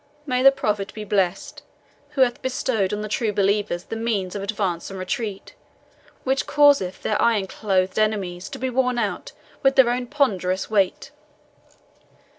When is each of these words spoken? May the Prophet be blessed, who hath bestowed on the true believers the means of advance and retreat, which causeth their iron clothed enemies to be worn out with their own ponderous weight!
May 0.25 0.41
the 0.41 0.51
Prophet 0.51 0.91
be 0.95 1.03
blessed, 1.03 1.61
who 2.17 2.21
hath 2.21 2.41
bestowed 2.41 2.91
on 2.91 3.01
the 3.01 3.07
true 3.07 3.31
believers 3.31 3.83
the 3.83 3.95
means 3.95 4.33
of 4.33 4.41
advance 4.41 4.89
and 4.89 4.97
retreat, 4.97 5.53
which 6.23 6.47
causeth 6.47 7.03
their 7.03 7.21
iron 7.21 7.45
clothed 7.45 7.99
enemies 7.99 8.49
to 8.49 8.57
be 8.57 8.71
worn 8.71 8.97
out 8.97 9.33
with 9.61 9.75
their 9.75 9.91
own 9.91 10.07
ponderous 10.07 10.71
weight! 10.71 11.11